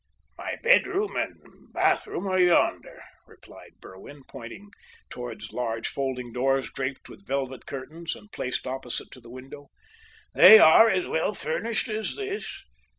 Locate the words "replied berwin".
3.27-4.23